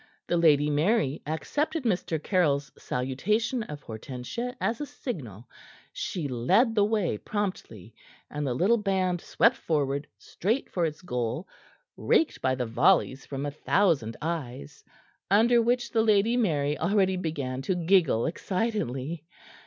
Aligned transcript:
The 0.27 0.35
Lady 0.37 0.67
Mary 0.71 1.21
accepted 1.27 1.83
Mr. 1.83 2.17
Caryll's 2.17 2.71
salutation 2.75 3.61
of 3.61 3.83
Hortensia 3.83 4.55
as 4.59 4.81
a 4.81 4.87
signal. 4.87 5.47
She 5.93 6.27
led 6.27 6.73
the 6.73 6.83
way 6.83 7.19
promptly, 7.19 7.93
and 8.27 8.47
the 8.47 8.55
little 8.55 8.79
band 8.79 9.21
swept 9.21 9.55
forward, 9.57 10.07
straight 10.17 10.71
for 10.71 10.87
its 10.87 11.03
goal, 11.03 11.47
raked 11.97 12.41
by 12.41 12.55
the 12.55 12.65
volleys 12.65 13.27
from 13.27 13.45
a 13.45 13.51
thousand 13.51 14.17
eyes, 14.23 14.83
under 15.29 15.61
which 15.61 15.91
the 15.91 16.01
Lady 16.01 16.35
Mary 16.35 16.75
already 16.79 17.15
began 17.15 17.61
to 17.61 17.75
giggle 17.75 18.25
excitedly. 18.25 19.23